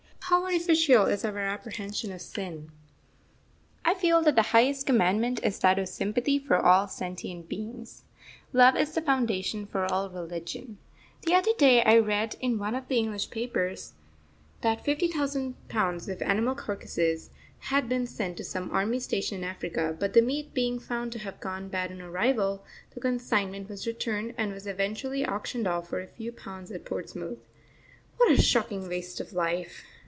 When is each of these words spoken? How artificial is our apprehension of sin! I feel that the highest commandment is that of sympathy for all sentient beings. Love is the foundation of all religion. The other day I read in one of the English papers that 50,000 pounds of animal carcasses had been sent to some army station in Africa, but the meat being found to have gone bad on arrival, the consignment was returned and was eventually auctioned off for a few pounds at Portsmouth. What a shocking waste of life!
How 0.25 0.45
artificial 0.45 1.07
is 1.07 1.25
our 1.25 1.37
apprehension 1.39 2.09
of 2.13 2.21
sin! 2.21 2.71
I 3.83 3.93
feel 3.93 4.21
that 4.21 4.35
the 4.35 4.41
highest 4.53 4.85
commandment 4.85 5.41
is 5.43 5.59
that 5.59 5.77
of 5.77 5.89
sympathy 5.89 6.39
for 6.39 6.55
all 6.57 6.87
sentient 6.87 7.49
beings. 7.49 8.05
Love 8.53 8.77
is 8.77 8.93
the 8.95 9.01
foundation 9.01 9.63
of 9.73 9.91
all 9.91 10.09
religion. 10.09 10.77
The 11.23 11.33
other 11.33 11.51
day 11.57 11.83
I 11.83 11.97
read 11.97 12.37
in 12.39 12.57
one 12.57 12.75
of 12.75 12.87
the 12.87 12.95
English 12.95 13.29
papers 13.29 13.91
that 14.61 14.85
50,000 14.85 15.67
pounds 15.67 16.07
of 16.07 16.21
animal 16.21 16.55
carcasses 16.55 17.29
had 17.59 17.89
been 17.89 18.07
sent 18.07 18.37
to 18.37 18.45
some 18.45 18.71
army 18.71 19.01
station 19.01 19.39
in 19.39 19.43
Africa, 19.43 19.93
but 19.99 20.13
the 20.13 20.21
meat 20.21 20.53
being 20.53 20.79
found 20.79 21.11
to 21.11 21.19
have 21.19 21.41
gone 21.41 21.67
bad 21.67 21.91
on 21.91 21.99
arrival, 22.01 22.63
the 22.93 23.01
consignment 23.01 23.67
was 23.67 23.85
returned 23.85 24.33
and 24.37 24.53
was 24.53 24.65
eventually 24.65 25.25
auctioned 25.25 25.67
off 25.67 25.89
for 25.89 25.99
a 25.99 26.07
few 26.07 26.31
pounds 26.31 26.71
at 26.71 26.85
Portsmouth. 26.85 27.39
What 28.15 28.31
a 28.31 28.41
shocking 28.41 28.87
waste 28.87 29.19
of 29.19 29.33
life! 29.33 29.83